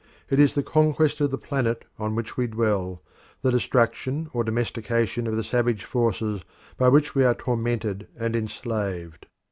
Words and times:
It 0.31 0.39
is 0.39 0.55
the 0.55 0.63
conquest 0.63 1.21
of 1.21 1.29
the 1.29 1.37
planet 1.37 1.85
on 1.99 2.15
which 2.15 2.35
we 2.35 2.47
dwell, 2.47 3.03
the 3.43 3.51
destruction 3.51 4.31
or 4.33 4.43
domestication 4.43 5.27
of 5.27 5.35
the 5.35 5.43
savage 5.43 5.83
forces 5.83 6.41
by 6.75 6.87
which 6.89 7.13
we 7.13 7.23
are 7.23 7.35
tormented 7.35 8.07
and 8.17 8.35
enslaved. 8.35 9.27